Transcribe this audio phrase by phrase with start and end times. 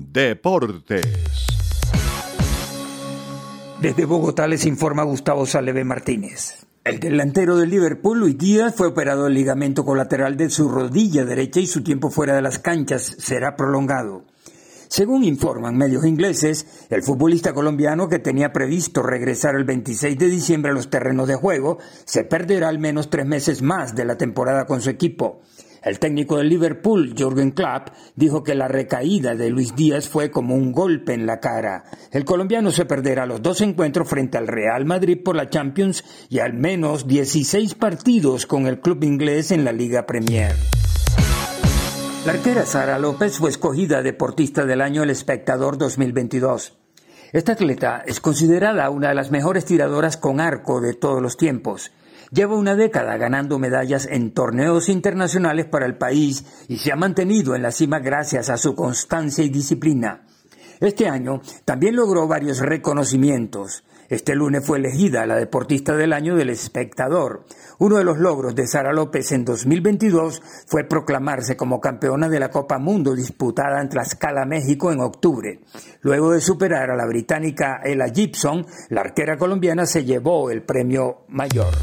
[0.00, 1.04] Deportes.
[3.82, 6.66] Desde Bogotá les informa Gustavo Saleve Martínez.
[6.84, 11.58] El delantero del Liverpool, Luis Díaz, fue operado el ligamento colateral de su rodilla derecha
[11.58, 14.24] y su tiempo fuera de las canchas será prolongado.
[14.86, 20.70] Según informan medios ingleses, el futbolista colombiano que tenía previsto regresar el 26 de diciembre
[20.70, 24.64] a los terrenos de juego se perderá al menos tres meses más de la temporada
[24.64, 25.42] con su equipo.
[25.82, 30.54] El técnico del Liverpool, Jürgen Klopp, dijo que la recaída de Luis Díaz fue como
[30.54, 31.84] un golpe en la cara.
[32.10, 36.40] El colombiano se perderá los dos encuentros frente al Real Madrid por la Champions y
[36.40, 40.54] al menos 16 partidos con el club inglés en la Liga Premier.
[42.26, 46.76] La arquera Sara López fue escogida deportista del año El Espectador 2022.
[47.32, 51.92] Esta atleta es considerada una de las mejores tiradoras con arco de todos los tiempos.
[52.30, 57.54] Lleva una década ganando medallas en torneos internacionales para el país y se ha mantenido
[57.54, 60.26] en la cima gracias a su constancia y disciplina.
[60.80, 63.82] Este año también logró varios reconocimientos.
[64.08, 67.44] Este lunes fue elegida la deportista del año del espectador.
[67.78, 72.50] Uno de los logros de Sara López en 2022 fue proclamarse como campeona de la
[72.50, 75.60] Copa Mundo disputada en Tlaxcala, México en octubre.
[76.00, 81.24] Luego de superar a la británica Ella Gibson, la arquera colombiana se llevó el premio
[81.28, 81.74] mayor.